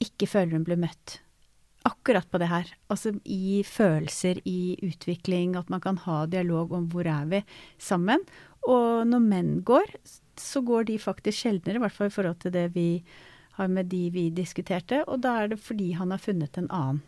ikke 0.04 0.28
føler 0.30 0.58
hun 0.58 0.66
blir 0.68 0.82
møtt. 0.82 1.20
Akkurat 1.86 2.26
på 2.32 2.42
det 2.42 2.50
her. 2.50 2.70
Altså 2.90 3.14
i 3.30 3.62
følelser, 3.68 4.40
i 4.50 4.76
utvikling, 4.84 5.54
at 5.56 5.70
man 5.70 5.84
kan 5.84 6.00
ha 6.08 6.24
dialog 6.26 6.74
om 6.74 6.90
hvor 6.90 7.06
er 7.06 7.30
vi 7.30 7.44
sammen. 7.78 8.26
Og 8.66 9.06
når 9.06 9.22
menn 9.22 9.52
går, 9.66 9.94
så 10.42 10.64
går 10.66 10.90
de 10.90 10.98
faktisk 11.00 11.44
sjeldnere, 11.44 11.78
i 11.78 11.84
hvert 11.84 11.96
fall 11.96 12.10
i 12.10 12.16
forhold 12.16 12.42
til 12.42 12.56
det 12.56 12.72
vi 12.74 12.90
har 13.56 13.70
med 13.72 13.88
de 13.92 14.10
vi 14.12 14.30
diskuterte. 14.36 15.04
Og 15.06 15.22
da 15.24 15.38
er 15.44 15.54
det 15.54 15.62
fordi 15.62 15.94
han 16.00 16.12
har 16.12 16.22
funnet 16.22 16.58
en 16.58 16.72
annen. 16.74 17.04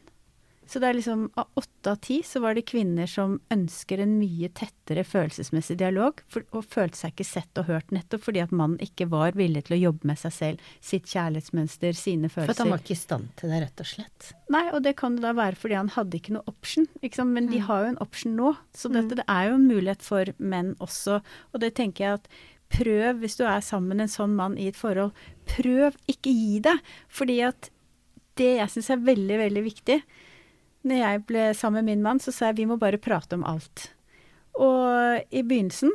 Så 0.67 0.81
det 0.83 0.89
er 0.89 0.97
liksom 0.97 1.27
av 1.39 1.47
åtte 1.59 1.91
av 1.93 1.99
ti 2.03 2.17
så 2.27 2.41
var 2.43 2.57
det 2.57 2.65
kvinner 2.67 3.07
som 3.07 3.37
ønsker 3.53 4.01
en 4.03 4.17
mye 4.19 4.49
tettere 4.55 5.05
følelsesmessig 5.07 5.77
dialog, 5.79 6.19
for, 6.31 6.43
og 6.51 6.65
følte 6.67 6.99
seg 6.99 7.13
ikke 7.13 7.27
sett 7.27 7.61
og 7.61 7.69
hørt, 7.69 7.93
nettopp 7.95 8.25
fordi 8.25 8.43
at 8.43 8.51
mannen 8.51 8.81
ikke 8.83 9.07
var 9.11 9.37
villig 9.39 9.63
til 9.67 9.77
å 9.77 9.81
jobbe 9.85 10.11
med 10.11 10.19
seg 10.19 10.35
selv, 10.35 10.73
sitt 10.83 11.07
kjærlighetsmønster, 11.07 11.95
sine 11.95 12.31
følelser. 12.31 12.51
For 12.51 12.57
at 12.57 12.63
han 12.65 12.73
var 12.75 12.83
ikke 12.83 12.97
i 12.97 12.99
stand 12.99 13.31
til 13.39 13.53
det, 13.53 13.61
rett 13.63 13.85
og 13.85 13.89
slett? 13.93 14.29
Nei, 14.53 14.65
og 14.73 14.83
det 14.83 14.97
kan 14.99 15.15
det 15.15 15.23
da 15.23 15.33
være 15.37 15.61
fordi 15.61 15.79
han 15.79 15.93
hadde 15.95 16.19
ikke 16.19 16.35
noe 16.35 16.51
option, 16.51 16.89
ikke 16.99 17.21
sant? 17.21 17.35
men 17.37 17.47
mm. 17.47 17.55
de 17.55 17.63
har 17.69 17.85
jo 17.85 17.93
en 17.93 18.03
option 18.03 18.37
nå. 18.37 18.53
Så 18.75 18.91
dette, 18.91 19.15
mm. 19.15 19.17
det 19.21 19.27
er 19.37 19.49
jo 19.49 19.57
en 19.57 19.71
mulighet 19.71 20.05
for 20.05 20.35
menn 20.37 20.75
også, 20.83 21.21
og 21.53 21.63
det 21.63 21.73
tenker 21.79 22.03
jeg 22.03 22.21
at 22.21 22.29
prøv, 22.73 23.21
hvis 23.21 23.37
du 23.39 23.45
er 23.47 23.63
sammen 23.63 23.95
med 23.95 24.07
en 24.07 24.11
sånn 24.11 24.35
mann 24.35 24.57
i 24.59 24.67
et 24.67 24.77
forhold, 24.77 25.15
prøv, 25.47 25.95
ikke 26.11 26.33
gi 26.35 26.59
deg. 26.65 26.81
Fordi 27.07 27.39
at 27.47 27.69
det 28.37 28.53
jeg 28.59 28.73
syns 28.73 28.91
er 28.93 29.05
veldig, 29.07 29.37
veldig 29.41 29.63
viktig, 29.65 30.01
når 30.87 31.01
jeg 31.03 31.23
ble 31.29 31.45
sammen 31.57 31.83
med 31.83 31.91
min 31.93 32.03
mann, 32.05 32.21
så 32.23 32.33
sa 32.33 32.49
jeg 32.49 32.61
vi 32.61 32.67
må 32.69 32.79
bare 32.81 33.01
prate 33.01 33.37
om 33.37 33.45
alt. 33.47 33.89
Og 34.57 35.23
i 35.29 35.43
begynnelsen 35.45 35.93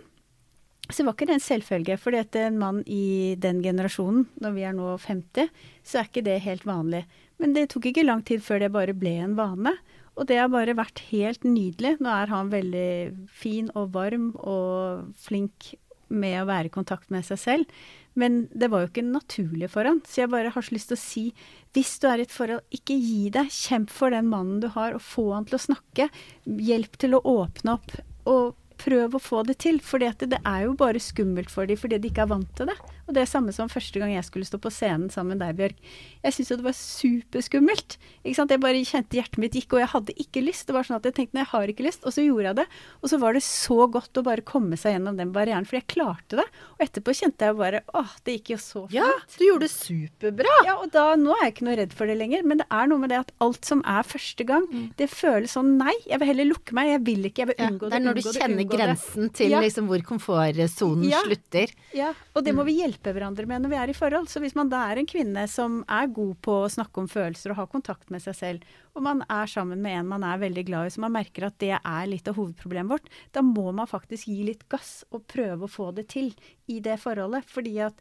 så 0.93 1.07
var 1.07 1.15
ikke 1.15 1.29
det 1.31 1.39
en 1.39 1.45
selvfølge, 1.45 1.97
at 2.19 2.37
en 2.37 2.59
mann 2.61 2.83
i 2.91 3.35
den 3.41 3.63
generasjonen, 3.65 4.27
når 4.43 4.55
vi 4.57 4.65
er 4.67 4.75
nå 4.77 4.97
50, 5.01 5.49
så 5.87 6.01
er 6.01 6.09
ikke 6.09 6.25
det 6.27 6.43
helt 6.45 6.67
vanlig. 6.69 7.05
Men 7.41 7.55
det 7.57 7.71
tok 7.73 7.89
ikke 7.89 8.05
lang 8.05 8.23
tid 8.27 8.43
før 8.45 8.61
det 8.63 8.73
bare 8.75 8.97
ble 8.97 9.15
en 9.23 9.37
vane. 9.39 9.73
Og 10.19 10.29
det 10.29 10.37
har 10.37 10.51
bare 10.53 10.77
vært 10.77 11.01
helt 11.09 11.47
nydelig. 11.47 11.97
Nå 12.03 12.11
er 12.13 12.29
han 12.29 12.53
veldig 12.53 12.91
fin 13.33 13.71
og 13.79 13.95
varm 13.95 14.33
og 14.37 15.09
flink 15.17 15.73
med 16.13 16.43
å 16.43 16.49
være 16.51 16.69
i 16.69 16.75
kontakt 16.75 17.09
med 17.15 17.25
seg 17.25 17.41
selv. 17.41 17.79
Men 18.19 18.47
det 18.53 18.69
var 18.73 18.83
jo 18.83 18.91
ikke 18.91 19.07
naturlig 19.07 19.71
for 19.73 19.89
han. 19.89 20.03
Så 20.07 20.23
jeg 20.23 20.33
bare 20.33 20.53
har 20.53 20.65
så 20.65 20.75
lyst 20.75 20.93
til 20.93 20.99
å 20.99 21.03
si 21.03 21.25
hvis 21.73 21.95
du 22.03 22.09
er 22.11 22.21
i 22.21 22.27
et 22.27 22.35
forhold, 22.35 22.65
ikke 22.75 22.99
gi 23.01 23.31
deg. 23.33 23.53
Kjemp 23.53 23.93
for 23.93 24.13
den 24.13 24.29
mannen 24.29 24.61
du 24.61 24.69
har, 24.75 24.97
og 24.97 25.05
få 25.05 25.31
han 25.33 25.47
til 25.49 25.57
å 25.57 25.67
snakke. 25.67 26.09
Hjelp 26.45 26.99
til 27.01 27.17
å 27.17 27.23
åpne 27.33 27.79
opp. 27.79 27.95
Og 28.29 28.53
prøv 28.83 29.15
å 29.15 29.23
få 29.23 29.45
det 29.49 29.59
til. 29.63 29.79
For 29.85 30.03
det 30.03 30.13
er 30.43 30.65
jo 30.67 30.75
bare 30.79 31.01
skummelt 31.03 31.53
for 31.53 31.71
dem 31.71 31.79
fordi 31.79 32.01
de 32.03 32.11
ikke 32.11 32.27
er 32.27 32.33
vant 32.35 32.51
til 32.59 32.69
det. 32.71 32.77
Og 33.09 33.17
det 33.17 33.25
er 33.25 33.31
samme 33.31 33.51
som 33.55 33.71
første 33.71 33.99
gang 33.99 34.13
jeg 34.15 34.25
skulle 34.27 34.47
stå 34.47 34.59
på 34.63 34.71
scenen 34.71 35.09
sammen 35.11 35.35
med 35.37 35.43
deg, 35.43 35.57
Bjørg. 35.59 35.79
Jeg 36.23 36.35
syntes 36.37 36.53
jo 36.53 36.59
det 36.61 36.67
var 36.69 36.77
superskummelt. 36.79 37.97
Ikke 38.23 38.37
sant? 38.39 38.53
Jeg 38.55 38.63
bare 38.63 38.83
kjente 38.87 39.19
hjertet 39.19 39.41
mitt 39.43 39.57
gikk, 39.59 39.75
og 39.77 39.83
jeg 39.83 39.91
hadde 39.93 40.15
ikke 40.23 40.43
lyst. 40.45 40.67
Det 40.69 40.77
var 40.77 40.87
sånn 40.87 40.99
at 40.99 41.09
jeg 41.09 41.17
tenkte 41.17 41.37
nei, 41.39 41.43
jeg 41.45 41.51
har 41.53 41.73
ikke 41.73 41.87
lyst, 41.87 42.07
og 42.07 42.15
så 42.15 42.25
gjorde 42.25 42.47
jeg 42.51 42.59
det. 42.61 42.67
Og 43.03 43.11
så 43.13 43.19
var 43.23 43.37
det 43.37 43.43
så 43.47 43.79
godt 43.93 44.21
å 44.21 44.25
bare 44.27 44.45
komme 44.47 44.79
seg 44.81 44.97
gjennom 44.97 45.19
den 45.19 45.33
barrieren, 45.35 45.67
for 45.69 45.79
jeg 45.81 45.89
klarte 45.93 46.39
det. 46.41 46.47
Og 46.77 46.85
etterpå 46.87 47.15
kjente 47.19 47.49
jeg 47.51 47.59
bare 47.59 47.83
åh, 47.99 48.15
det 48.27 48.37
gikk 48.39 48.53
jo 48.55 48.61
så 48.63 48.85
fint. 48.87 48.97
Ja, 49.01 49.09
du 49.37 49.45
gjorde 49.49 49.67
det 49.67 49.73
superbra. 49.75 50.55
Ja, 50.69 50.77
og 50.83 50.93
da, 50.95 51.05
nå 51.19 51.35
er 51.39 51.47
jeg 51.49 51.57
ikke 51.57 51.69
noe 51.69 51.79
redd 51.83 51.97
for 51.99 52.11
det 52.11 52.19
lenger, 52.23 52.47
men 52.47 52.63
det 52.63 52.69
er 52.71 52.91
noe 52.91 53.03
med 53.03 53.13
det 53.13 53.21
at 53.25 53.35
alt 53.45 53.67
som 53.69 53.83
er 53.89 54.07
første 54.07 54.47
gang, 54.49 54.69
det 54.99 55.11
føles 55.13 55.57
sånn 55.59 55.75
nei, 55.81 55.95
jeg 56.07 56.23
vil 56.23 56.33
heller 56.33 56.51
lukke 56.53 56.77
meg, 56.79 56.93
jeg 56.95 57.05
vil 57.11 57.29
ikke, 57.33 57.43
jeg 57.45 57.51
vil 57.53 57.61
Ja, 57.63 57.71
unngå 57.73 57.91
det 57.93 57.99
er 57.99 58.05
når 58.07 58.19
du 58.21 58.23
kjenner 58.31 58.63
unngå 58.73 58.79
det. 58.79 58.87
grensen 58.89 59.33
til 59.33 59.51
Ja. 59.51 59.61
liksom 59.61 59.87
hvor 59.89 60.03
komfortsonen 60.03 61.09
Ja. 61.11 61.21
slutter. 61.23 61.73
Ja, 61.95 62.13
og 62.35 62.45
det 62.45 62.55
må 62.55 62.65
vi 62.65 62.79
hjelpe 62.81 63.13
hverandre 63.15 63.47
med 63.47 63.63
når 63.63 63.69
vi 63.71 63.77
er 63.77 63.89
i 63.91 63.93
forhold. 63.93 64.29
Så 64.29 64.41
hvis 64.41 64.55
man 64.55 64.69
da 64.69 64.91
er 64.91 64.99
en 64.99 65.07
kvinne 65.07 65.49
som 65.49 65.85
er 65.89 66.07
god 66.09 66.37
på 66.43 66.65
å 66.65 66.71
snakke 66.71 66.99
om 66.99 67.09
følelser 67.09 67.51
og 67.51 67.57
ha 67.57 67.67
kontakt 67.67 68.11
med 68.11 68.21
seg 68.23 68.35
selv, 68.35 68.63
og 68.97 69.03
man 69.03 69.23
er 69.29 69.47
sammen 69.47 69.81
med 69.81 69.99
en 70.01 70.09
man 70.09 70.23
er 70.25 70.39
veldig 70.39 70.67
glad 70.67 70.87
i, 70.87 70.91
så 70.91 70.99
man 70.99 71.13
merker 71.13 71.45
at 71.47 71.59
det 71.59 71.79
er 71.85 72.07
litt 72.07 72.27
av 72.29 72.35
hovedproblemet 72.37 72.89
vårt, 72.89 73.09
da 73.33 73.41
må 73.41 73.73
man 73.75 73.87
faktisk 73.87 74.27
gi 74.27 74.45
litt 74.45 74.69
gass 74.69 75.05
og 75.13 75.27
prøve 75.27 75.63
å 75.65 75.71
få 75.71 75.95
det 75.95 76.09
til 76.09 76.35
i 76.69 76.81
det 76.81 76.99
forholdet. 77.01 77.45
Fordi 77.45 77.79
at 77.87 77.95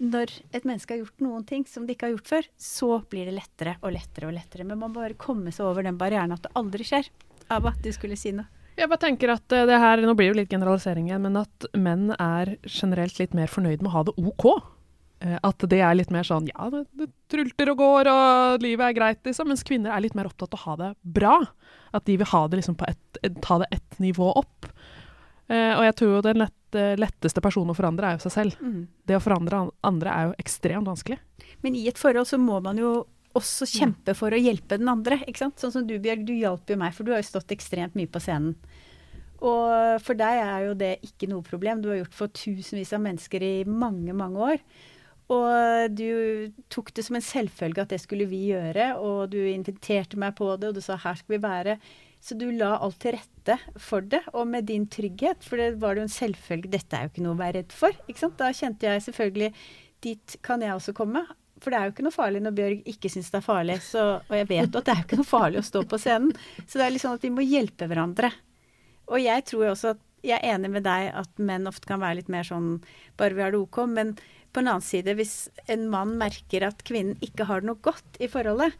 når 0.00 0.28
et 0.52 0.64
menneske 0.64 0.90
har 0.90 0.98
gjort 1.04 1.20
noen 1.20 1.46
ting 1.46 1.64
som 1.66 1.86
det 1.86 1.96
ikke 1.96 2.08
har 2.08 2.16
gjort 2.16 2.26
før, 2.32 2.46
så 2.58 3.08
blir 3.08 3.26
det 3.26 3.34
lettere 3.38 3.76
og 3.82 3.92
lettere 3.92 4.26
og 4.26 4.34
lettere. 4.34 4.66
Men 4.66 4.78
man 4.78 4.90
må 4.92 4.94
bare 5.02 5.14
komme 5.14 5.52
seg 5.52 5.64
over 5.66 5.82
den 5.84 5.96
barrieren 5.96 6.32
at 6.32 6.42
det 6.42 6.52
aldri 6.56 6.82
skjer. 6.84 7.08
Abba, 7.50 7.72
du 7.80 7.90
skulle 7.92 8.16
si 8.18 8.32
noe. 8.32 8.46
Jeg 8.74 8.90
bare 8.90 9.02
tenker 9.04 9.30
at 9.36 9.54
eh, 9.54 9.66
det 9.70 9.78
her, 9.78 10.02
Nå 10.02 10.14
blir 10.18 10.30
det 10.30 10.34
jo 10.34 10.38
litt 10.42 10.54
generalisering 10.54 11.08
igjen, 11.10 11.22
men 11.28 11.36
at 11.44 11.66
menn 11.78 12.08
er 12.18 12.56
generelt 12.66 13.18
litt 13.20 13.34
mer 13.38 13.50
fornøyd 13.50 13.82
med 13.84 13.92
å 13.92 13.94
ha 13.94 14.02
det 14.08 14.16
OK. 14.18 14.46
Eh, 15.24 15.36
At 15.46 15.62
det 15.70 15.78
er 15.80 15.94
litt 15.94 16.10
mer 16.14 16.26
sånn 16.26 16.48
ja, 16.50 16.66
det, 16.72 16.84
det 16.98 17.08
trulter 17.30 17.70
og 17.74 17.78
går, 17.78 18.10
og 18.10 18.64
livet 18.66 18.88
er 18.88 18.96
greit, 18.98 19.22
liksom. 19.26 19.52
Mens 19.52 19.62
kvinner 19.66 19.94
er 19.94 20.02
litt 20.04 20.18
mer 20.18 20.26
opptatt 20.30 20.56
av 20.56 20.60
å 20.60 20.64
ha 20.66 20.76
det 20.82 20.90
bra. 21.20 21.36
At 21.94 22.06
de 22.10 22.18
vil 22.18 22.32
ha 22.32 22.42
det 22.50 22.60
liksom 22.60 22.76
på 22.80 22.90
et 22.90 23.40
ta 23.44 23.60
det 23.62 23.70
ett 23.72 23.98
nivå 24.02 24.32
opp. 24.36 24.66
Eh, 25.46 25.72
og 25.76 25.84
jeg 25.86 25.94
tror 26.00 26.10
jo 26.16 26.24
den 26.26 26.42
lett, 26.42 26.78
letteste 26.98 27.40
personen 27.44 27.70
å 27.70 27.76
forandre 27.78 28.08
er 28.10 28.16
jo 28.18 28.24
seg 28.26 28.34
selv. 28.34 28.58
Det 29.06 29.14
å 29.14 29.22
forandre 29.22 29.68
andre 29.86 30.10
er 30.10 30.26
jo 30.32 30.34
ekstremt 30.42 30.88
vanskelig. 30.90 31.20
Men 31.62 31.76
i 31.78 31.86
et 31.88 32.00
forhold 32.00 32.26
så 32.26 32.40
må 32.42 32.58
man 32.64 32.80
jo 32.80 33.04
også 33.38 33.68
kjempe 33.68 34.14
for 34.16 34.34
å 34.34 34.40
hjelpe 34.40 34.78
den 34.80 34.90
andre. 34.90 35.20
ikke 35.26 35.44
sant? 35.44 35.60
Sånn 35.60 35.74
som 35.74 35.86
du, 35.88 35.96
Bjørg, 36.02 36.24
du 36.28 36.34
hjalp 36.36 36.70
jo 36.70 36.78
meg, 36.80 36.94
for 36.96 37.06
du 37.06 37.14
har 37.14 37.22
jo 37.22 37.28
stått 37.28 37.54
ekstremt 37.54 37.96
mye 37.98 38.10
på 38.10 38.22
scenen. 38.22 38.56
Og 39.44 40.00
for 40.00 40.16
deg 40.16 40.40
er 40.40 40.66
jo 40.68 40.74
det 40.78 40.94
ikke 41.04 41.28
noe 41.28 41.44
problem. 41.44 41.82
Du 41.82 41.90
har 41.90 42.00
gjort 42.00 42.16
for 42.16 42.32
tusenvis 42.32 42.94
av 42.96 43.02
mennesker 43.04 43.44
i 43.44 43.54
mange, 43.68 44.14
mange 44.16 44.50
år. 44.54 44.64
Og 45.34 45.94
du 45.96 46.52
tok 46.72 46.90
det 46.96 47.04
som 47.06 47.16
en 47.16 47.24
selvfølge 47.24 47.84
at 47.84 47.92
det 47.94 48.00
skulle 48.02 48.28
vi 48.28 48.42
gjøre, 48.50 48.90
og 49.00 49.32
du 49.32 49.38
inviterte 49.48 50.20
meg 50.20 50.36
på 50.36 50.50
det, 50.60 50.70
og 50.70 50.76
du 50.76 50.84
sa 50.84 50.98
her 51.00 51.16
skal 51.20 51.36
vi 51.36 51.44
være. 51.44 51.78
Så 52.24 52.36
du 52.40 52.46
la 52.56 52.74
alt 52.80 52.98
til 53.02 53.16
rette 53.18 53.58
for 53.80 54.04
det, 54.04 54.22
og 54.32 54.48
med 54.48 54.68
din 54.68 54.86
trygghet, 54.88 55.44
for 55.44 55.60
det 55.60 55.74
var 55.80 55.96
jo 55.96 56.06
en 56.06 56.12
selvfølge. 56.12 56.72
Dette 56.72 56.96
er 56.96 57.06
jo 57.06 57.12
ikke 57.12 57.24
noe 57.24 57.36
å 57.36 57.40
være 57.40 57.58
redd 57.60 57.72
for. 57.76 57.96
ikke 58.08 58.22
sant? 58.22 58.38
Da 58.40 58.52
kjente 58.56 58.88
jeg 58.88 59.04
selvfølgelig 59.08 59.50
dit 60.04 60.36
kan 60.44 60.64
jeg 60.64 60.76
også 60.76 60.92
komme. 60.96 61.24
For 61.64 61.72
det 61.72 61.80
er 61.80 61.88
jo 61.88 61.94
ikke 61.94 62.04
noe 62.04 62.14
farlig 62.14 62.42
når 62.44 62.56
Bjørg 62.58 62.88
ikke 62.92 63.10
syns 63.12 63.30
det 63.32 63.38
er 63.40 63.46
farlig. 63.46 63.78
Så, 63.80 64.02
og 64.20 64.34
jeg 64.36 64.48
vet 64.50 64.66
jo 64.68 64.80
at 64.82 64.88
det 64.88 64.92
er 64.92 65.00
jo 65.00 65.06
ikke 65.08 65.20
noe 65.22 65.30
farlig 65.30 65.60
å 65.62 65.68
stå 65.70 65.84
på 65.88 66.00
scenen. 66.02 66.34
Så 66.66 66.76
det 66.76 66.84
er 66.84 66.92
litt 66.92 67.04
sånn 67.04 67.16
at 67.16 67.24
vi 67.24 67.32
må 67.32 67.46
hjelpe 67.46 67.88
hverandre. 67.88 68.30
Og 69.08 69.20
jeg 69.20 69.46
tror 69.48 69.70
også 69.70 69.94
at 69.94 70.02
jeg 70.24 70.40
er 70.40 70.54
enig 70.54 70.70
med 70.72 70.84
deg 70.86 71.10
at 71.16 71.40
menn 71.40 71.68
ofte 71.68 71.88
kan 71.88 72.00
være 72.00 72.20
litt 72.20 72.30
mer 72.32 72.46
sånn 72.48 72.78
bare 73.20 73.36
vi 73.36 73.44
har 73.44 73.52
det 73.54 73.60
ok. 73.60 73.80
Men 73.92 74.14
på 74.54 74.62
en 74.62 74.70
annen 74.70 74.84
side, 74.84 75.16
hvis 75.18 75.48
en 75.72 75.88
mann 75.92 76.14
merker 76.20 76.68
at 76.68 76.84
kvinnen 76.86 77.18
ikke 77.24 77.48
har 77.48 77.64
det 77.64 77.72
noe 77.72 77.80
godt 77.84 78.20
i 78.22 78.28
forholdet, 78.30 78.76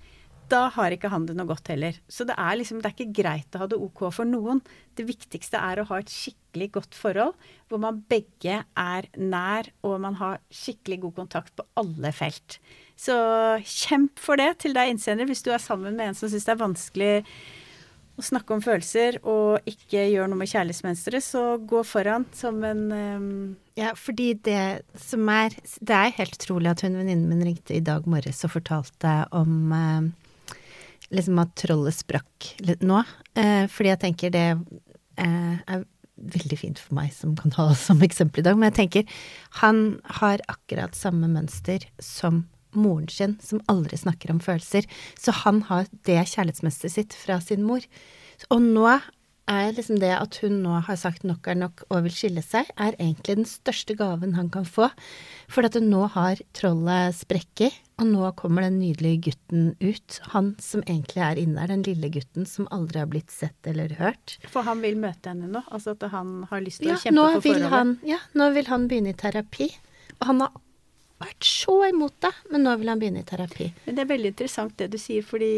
da 0.52 0.66
har 0.74 0.94
ikke 0.94 1.10
han 1.12 1.26
det 1.28 1.36
noe 1.38 1.48
godt 1.48 1.70
heller. 1.72 1.96
Så 2.10 2.26
det 2.28 2.36
er 2.40 2.58
liksom, 2.58 2.80
det 2.82 2.90
er 2.90 2.96
ikke 2.96 3.16
greit 3.22 3.56
å 3.56 3.62
ha 3.62 3.68
det 3.70 3.78
ok 3.80 4.04
for 4.14 4.28
noen. 4.28 4.60
Det 4.96 5.06
viktigste 5.08 5.60
er 5.60 5.80
å 5.80 5.86
ha 5.88 6.00
et 6.00 6.12
skikkelig 6.12 6.70
godt 6.76 6.98
forhold, 6.98 7.34
hvor 7.70 7.82
man 7.82 8.02
begge 8.10 8.60
er 8.62 9.10
nær, 9.16 9.70
og 9.86 9.98
man 10.04 10.18
har 10.20 10.40
skikkelig 10.54 11.00
god 11.06 11.18
kontakt 11.22 11.54
på 11.56 11.66
alle 11.80 12.12
felt. 12.14 12.58
Så 12.96 13.16
kjemp 13.64 14.20
for 14.22 14.40
det 14.40 14.52
til 14.62 14.76
deg 14.76 14.92
innsender, 14.92 15.28
hvis 15.28 15.44
du 15.44 15.52
er 15.54 15.62
sammen 15.62 15.96
med 15.96 16.10
en 16.10 16.18
som 16.18 16.30
syns 16.30 16.46
det 16.46 16.54
er 16.54 16.62
vanskelig 16.62 17.12
å 18.14 18.22
snakke 18.22 18.54
om 18.54 18.62
følelser 18.62 19.16
og 19.26 19.64
ikke 19.66 20.04
gjør 20.12 20.28
noe 20.30 20.38
med 20.38 20.50
kjærlighetsmønsteret, 20.52 21.24
så 21.24 21.42
gå 21.58 21.82
foran 21.86 22.26
som 22.36 22.60
en 22.66 22.84
um... 22.92 23.30
Ja, 23.74 23.90
fordi 23.98 24.36
det 24.46 24.84
som 25.02 25.26
er 25.32 25.56
Det 25.82 25.96
er 25.96 26.12
helt 26.20 26.36
utrolig 26.38 26.70
at 26.70 26.84
hun 26.86 26.94
venninnen 26.94 27.26
min 27.26 27.42
ringte 27.42 27.74
i 27.74 27.82
dag 27.82 28.06
morges 28.06 28.44
og 28.46 28.52
fortalte 28.54 29.16
om 29.34 29.72
eh, 29.74 30.12
liksom 31.16 31.40
at 31.42 31.54
trollet 31.60 31.96
sprakk 31.96 32.52
nå. 32.84 33.02
Eh, 33.38 33.66
fordi 33.70 33.92
jeg 33.92 34.02
tenker 34.04 34.34
det 34.34 34.46
eh, 34.52 35.56
er 35.58 35.84
veldig 36.14 36.58
fint 36.58 36.80
for 36.80 36.96
meg 36.96 37.12
som 37.14 37.34
kan 37.38 37.54
ha 37.58 37.68
det 37.72 37.78
som 37.86 38.02
eksempel 38.06 38.42
i 38.42 38.48
dag. 38.48 38.58
Men 38.58 38.70
jeg 38.70 38.78
tenker 38.82 39.20
han 39.60 39.84
har 40.20 40.44
akkurat 40.50 40.96
samme 40.98 41.30
mønster 41.30 41.86
som 42.02 42.44
moren 42.74 43.10
sin, 43.12 43.36
som 43.42 43.62
aldri 43.70 43.98
snakker 43.98 44.32
om 44.34 44.42
følelser. 44.42 44.86
Så 45.20 45.34
han 45.44 45.62
har 45.70 45.86
det 46.06 46.20
kjærlighetsmønsteret 46.32 46.96
sitt 46.96 47.18
fra 47.18 47.38
sin 47.42 47.62
mor. 47.66 47.84
Og 48.50 48.62
nå 48.62 48.88
er 49.50 49.74
liksom 49.76 49.98
det 50.00 50.12
at 50.16 50.38
hun 50.42 50.62
nå 50.64 50.78
har 50.86 50.98
sagt 50.98 51.24
nok 51.28 51.46
er 51.50 51.58
nok 51.60 51.84
og 51.90 52.06
vil 52.06 52.16
skille 52.16 52.42
seg, 52.44 52.68
er 52.80 52.96
egentlig 52.96 53.38
den 53.42 53.48
største 53.48 53.96
gaven 53.98 54.36
han 54.38 54.50
kan 54.52 54.66
få. 54.66 54.88
For 55.52 55.66
at 55.66 55.76
nå 55.80 56.06
har 56.16 56.40
trollet 56.56 57.16
sprekket, 57.18 57.76
og 58.00 58.08
nå 58.10 58.28
kommer 58.34 58.64
den 58.66 58.80
nydelige 58.80 59.20
gutten 59.28 59.66
ut. 59.80 60.16
Han 60.32 60.52
som 60.62 60.82
egentlig 60.82 61.22
er 61.22 61.38
inne 61.38 61.60
der, 61.62 61.70
den 61.76 61.84
lille 61.86 62.08
gutten 62.10 62.46
som 62.50 62.66
aldri 62.74 62.98
har 62.98 63.06
blitt 63.12 63.30
sett 63.30 63.68
eller 63.70 63.94
hørt. 64.00 64.36
For 64.50 64.66
han 64.66 64.82
vil 64.82 64.96
møte 64.98 65.30
henne 65.30 65.46
nå? 65.52 65.62
Altså 65.70 65.94
at 65.94 66.02
han 66.10 66.40
har 66.50 66.64
lyst 66.64 66.82
til 66.82 66.90
Ja, 66.90 66.96
å 66.98 67.04
kjempe 67.04 67.26
for 67.38 67.46
forholdet? 67.46 67.70
han, 67.76 67.92
ja, 68.10 68.18
nå 68.34 68.50
vil 68.56 68.66
han 68.72 68.88
begynne 68.90 69.14
i 69.14 69.18
terapi. 69.20 69.68
Og 70.18 70.26
han 70.32 70.42
har 70.42 70.56
vært 71.22 71.46
så 71.46 71.76
imot 71.88 72.16
det, 72.26 72.32
men 72.50 72.66
nå 72.66 72.74
vil 72.80 72.90
han 72.90 72.98
begynne 73.04 73.22
i 73.22 73.28
terapi. 73.30 73.70
Men 73.86 73.94
det 73.96 74.02
er 74.04 74.10
veldig 74.16 74.32
interessant 74.34 74.74
det 74.82 74.90
du 74.90 74.98
sier, 74.98 75.22
fordi 75.22 75.52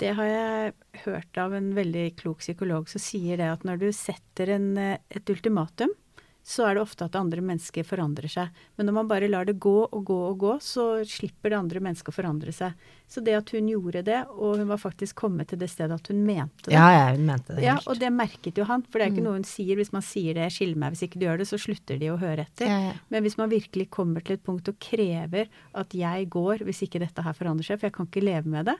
det 0.00 0.14
har 0.16 0.24
jeg 0.32 0.72
hørt 1.04 1.36
av 1.44 1.52
en 1.58 1.74
veldig 1.76 2.06
klok 2.16 2.40
psykolog 2.40 2.88
som 2.88 3.02
sier 3.04 3.36
det 3.36 3.50
at 3.52 3.66
når 3.68 3.82
du 3.82 3.90
setter 3.92 4.54
en, 4.56 4.70
eh, 4.80 4.96
et 5.12 5.28
ultimatum, 5.28 5.92
så 6.42 6.64
er 6.66 6.74
det 6.74 6.82
ofte 6.82 7.04
at 7.04 7.14
andre 7.18 7.42
mennesker 7.44 7.84
forandrer 7.84 8.26
seg. 8.32 8.48
Men 8.78 8.88
når 8.88 8.94
man 8.96 9.08
bare 9.10 9.28
lar 9.28 9.44
det 9.46 9.58
gå 9.60 9.74
og 9.86 10.04
gå 10.08 10.16
og 10.30 10.38
gå, 10.40 10.52
så 10.64 11.04
slipper 11.06 11.52
det 11.52 11.58
andre 11.58 11.82
mennesket 11.84 12.08
å 12.10 12.14
forandre 12.16 12.52
seg. 12.56 12.72
Så 13.10 13.20
det 13.22 13.34
at 13.36 13.50
hun 13.54 13.68
gjorde 13.68 14.02
det, 14.06 14.22
og 14.32 14.56
hun 14.58 14.68
var 14.70 14.80
faktisk 14.80 15.18
kommet 15.20 15.50
til 15.52 15.58
det 15.60 15.68
stedet 15.70 15.98
at 16.00 16.08
hun 16.10 16.22
mente 16.26 16.70
det. 16.70 16.74
Ja, 16.74 16.86
ja, 16.94 17.04
hun 17.12 17.26
mente 17.28 17.52
det 17.54 17.60
helt. 17.60 17.66
Ja, 17.68 17.76
og 17.90 18.00
det 18.00 18.10
merket 18.14 18.56
jo 18.58 18.64
han. 18.64 18.82
For 18.88 18.98
det 18.98 19.06
er 19.06 19.10
Mm. 19.10 19.16
ikke 19.18 19.26
noe 19.26 19.38
hun 19.38 19.44
sier. 19.44 19.76
Hvis 19.76 19.92
man 19.92 20.02
sier 20.02 20.34
det, 20.34 20.48
skill 20.52 20.74
meg 20.80 20.94
hvis 20.94 21.02
ikke 21.06 21.20
du 21.20 21.26
gjør 21.26 21.38
det, 21.42 21.48
så 21.50 21.58
slutter 21.60 21.98
de 22.00 22.08
å 22.10 22.18
høre 22.18 22.46
etter. 22.48 22.66
Ja, 22.66 22.78
ja. 22.88 22.92
Men 23.10 23.22
hvis 23.22 23.36
man 23.38 23.50
virkelig 23.52 23.90
kommer 23.90 24.24
til 24.24 24.34
et 24.38 24.44
punkt 24.44 24.68
og 24.68 24.78
krever 24.80 25.46
at 25.74 25.90
jeg 25.94 26.30
går 26.30 26.64
hvis 26.64 26.82
ikke 26.88 27.00
dette 27.04 27.22
her 27.22 27.32
forandrer 27.36 27.64
seg, 27.68 27.78
for 27.80 27.86
jeg 27.90 27.92
kan 27.98 28.06
ikke 28.08 28.24
leve 28.24 28.46
med 28.46 28.64
det, 28.66 28.76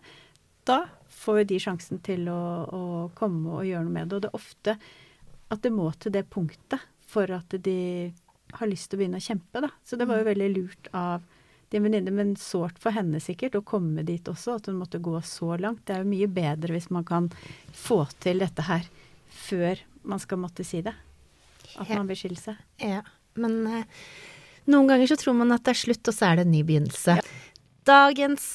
da 0.64 0.86
får 1.08 1.44
de 1.46 1.58
sjansen 1.58 2.00
til 2.02 2.26
å, 2.28 2.40
å 2.72 3.10
komme 3.14 3.50
og 3.60 3.64
gjøre 3.68 3.84
noe 3.84 3.92
med 3.92 4.08
det. 4.08 4.16
Og 4.16 4.22
det 4.22 4.30
er 4.30 4.40
ofte 4.40 4.78
at 5.50 5.62
det 5.62 5.72
må 5.74 5.90
til 5.98 6.12
det 6.12 6.24
punktet 6.30 6.80
for 7.10 7.30
at 7.34 7.58
de 7.64 7.80
har 8.58 8.70
lyst 8.70 8.90
til 8.90 8.98
å 8.98 9.02
begynne 9.02 9.20
å 9.20 9.24
kjempe, 9.24 9.62
da. 9.62 9.70
Så 9.86 9.98
det 9.98 10.08
var 10.10 10.20
jo 10.20 10.30
veldig 10.30 10.48
lurt 10.54 10.90
av 10.96 11.26
din 11.70 11.84
venninne, 11.86 12.10
men 12.14 12.32
sårt 12.38 12.80
for 12.82 12.94
henne 12.94 13.20
sikkert 13.22 13.58
å 13.58 13.66
komme 13.66 14.02
dit 14.06 14.26
også, 14.28 14.56
at 14.58 14.66
hun 14.70 14.80
måtte 14.80 14.98
gå 15.02 15.14
så 15.26 15.54
langt. 15.60 15.84
Det 15.86 15.94
er 15.94 16.02
jo 16.02 16.10
mye 16.10 16.30
bedre 16.30 16.74
hvis 16.74 16.90
man 16.90 17.06
kan 17.06 17.30
få 17.76 18.02
til 18.22 18.42
dette 18.42 18.66
her 18.66 18.88
før 19.30 19.84
man 20.02 20.22
skal 20.22 20.40
måtte 20.42 20.66
si 20.66 20.82
det. 20.82 20.96
At 21.78 21.92
man 21.92 22.10
vil 22.10 22.18
skille 22.18 22.40
seg. 22.40 22.58
Ja, 22.82 23.04
men 23.38 23.60
eh, 23.70 24.00
noen 24.70 24.90
ganger 24.90 25.12
så 25.12 25.18
tror 25.20 25.38
man 25.38 25.54
at 25.54 25.62
det 25.66 25.76
er 25.76 25.82
slutt, 25.84 26.02
og 26.10 26.16
så 26.16 26.32
er 26.32 26.40
det 26.40 26.48
en 26.48 26.54
ny 26.56 26.64
begynnelse. 26.66 27.20
Dagens 27.86 28.50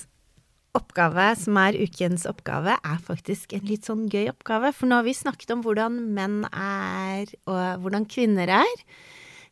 oppgave, 0.77 1.27
som 1.39 1.57
er 1.61 1.77
ukens 1.79 2.25
oppgave, 2.29 2.75
er 2.77 2.99
faktisk 3.03 3.55
en 3.55 3.65
litt 3.69 3.87
sånn 3.87 4.05
gøy 4.11 4.29
oppgave. 4.31 4.73
For 4.75 4.89
nå 4.89 4.99
har 4.99 5.07
vi 5.07 5.15
snakket 5.17 5.55
om 5.55 5.63
hvordan 5.65 5.97
menn 6.15 6.43
er, 6.51 7.31
og 7.49 7.85
hvordan 7.85 8.07
kvinner 8.11 8.51
er. 8.61 8.83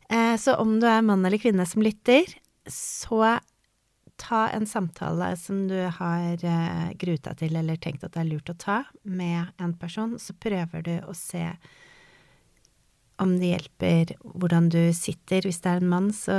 Eh, 0.09 0.35
så 0.39 0.57
om 0.61 0.77
du 0.81 0.87
er 0.89 1.05
mann 1.05 1.25
eller 1.25 1.41
kvinne 1.41 1.65
som 1.69 1.83
lytter, 1.85 2.27
så 2.69 3.37
ta 4.21 4.47
en 4.53 4.65
samtale 4.69 5.33
som 5.39 5.65
du 5.67 5.77
har 5.97 6.43
eh, 6.45 6.91
gruet 6.99 7.23
deg 7.25 7.39
til 7.39 7.57
eller 7.59 7.79
tenkt 7.81 8.03
at 8.05 8.13
det 8.13 8.21
er 8.23 8.29
lurt 8.29 8.51
å 8.51 8.59
ta 8.59 8.83
med 9.03 9.53
en 9.61 9.73
person. 9.79 10.17
Så 10.21 10.35
prøver 10.37 10.85
du 10.85 10.93
å 11.07 11.15
se 11.17 11.47
om 13.21 13.35
det 13.39 13.53
hjelper 13.53 14.15
hvordan 14.21 14.69
du 14.73 14.81
sitter. 14.95 15.45
Hvis 15.45 15.61
det 15.63 15.73
er 15.73 15.83
en 15.83 15.91
mann, 15.91 16.13
så 16.15 16.37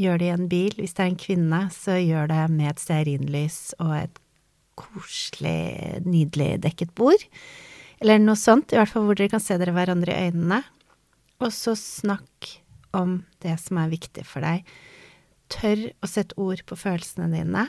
gjør 0.00 0.20
det 0.20 0.28
i 0.28 0.34
en 0.34 0.48
bil. 0.50 0.76
Hvis 0.78 0.96
det 0.96 1.04
er 1.04 1.10
en 1.12 1.20
kvinne, 1.20 1.60
så 1.74 1.96
gjør 2.00 2.30
det 2.32 2.42
med 2.52 2.70
et 2.72 2.82
stearinlys 2.82 3.60
og 3.82 3.94
et 3.98 4.20
koselig, 4.76 6.02
nydelig 6.04 6.50
dekket 6.66 6.92
bord. 6.98 7.22
Eller 8.02 8.20
noe 8.20 8.36
sånt, 8.36 8.72
i 8.72 8.78
hvert 8.78 8.92
fall 8.92 9.06
hvor 9.08 9.16
dere 9.16 9.32
kan 9.32 9.42
se 9.42 9.56
dere 9.60 9.72
hverandre 9.76 10.12
i 10.12 10.28
øynene. 10.28 10.60
Og 11.40 11.52
så 11.52 11.74
snakk 11.76 12.52
om 12.96 13.22
det 13.44 13.56
som 13.60 13.80
er 13.80 13.92
viktig 13.92 14.24
for 14.28 14.44
deg. 14.44 14.68
Tør 15.52 15.88
å 16.02 16.10
sette 16.10 16.36
ord 16.40 16.62
på 16.68 16.78
følelsene 16.78 17.28
dine. 17.32 17.66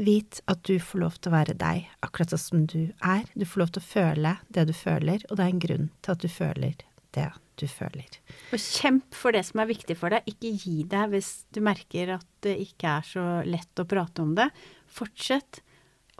Vit 0.00 0.40
at 0.48 0.62
du 0.64 0.78
får 0.80 1.02
lov 1.02 1.18
til 1.18 1.32
å 1.32 1.36
være 1.36 1.56
deg, 1.60 1.88
akkurat 2.04 2.32
sånn 2.32 2.42
som 2.42 2.64
du 2.68 2.92
er. 3.04 3.26
Du 3.36 3.44
får 3.48 3.64
lov 3.64 3.72
til 3.74 3.82
å 3.82 3.90
føle 3.90 4.36
det 4.48 4.66
du 4.68 4.74
føler, 4.76 5.24
og 5.28 5.36
det 5.36 5.44
er 5.44 5.52
en 5.52 5.64
grunn 5.66 5.90
til 6.00 6.14
at 6.14 6.24
du 6.24 6.30
føler 6.32 6.84
det 7.12 7.28
du 7.62 7.68
føler. 7.70 8.20
Og 8.52 8.60
kjemp 8.60 9.16
for 9.16 9.34
det 9.34 9.44
som 9.48 9.62
er 9.62 9.70
viktig 9.70 9.96
for 9.98 10.14
deg. 10.14 10.26
Ikke 10.28 10.52
gi 10.52 10.82
deg 10.90 11.12
hvis 11.14 11.32
du 11.54 11.62
merker 11.64 12.16
at 12.18 12.26
det 12.44 12.56
ikke 12.66 12.96
er 12.98 13.06
så 13.06 13.26
lett 13.46 13.82
å 13.82 13.88
prate 13.88 14.24
om 14.24 14.34
det. 14.38 14.48
Fortsett, 14.92 15.62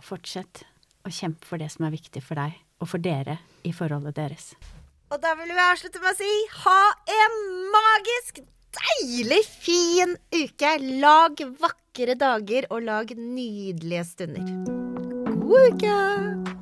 fortsett 0.02 0.64
å 1.02 1.12
kjempe 1.12 1.48
for 1.48 1.62
det 1.62 1.72
som 1.74 1.88
er 1.88 1.96
viktig 1.96 2.22
for 2.24 2.38
deg 2.38 2.56
og 2.82 2.90
for 2.90 3.02
dere 3.02 3.38
i 3.66 3.74
forholdet 3.74 4.16
deres. 4.18 4.52
Og 5.12 5.20
da 5.20 5.34
vil 5.38 5.52
vi 5.52 5.60
avslutte 5.60 6.00
med 6.00 6.14
å 6.14 6.16
si 6.16 6.32
ha 6.62 6.80
en 7.18 7.36
magisk, 7.74 8.40
deilig, 8.72 9.42
fin 9.44 10.16
uke. 10.32 10.72
Lag 11.02 11.44
vakre 11.60 12.16
dager, 12.16 12.70
og 12.72 12.88
lag 12.88 13.12
nydelige 13.18 14.08
stunder. 14.14 14.50
God 15.44 15.76
uke! 15.76 16.61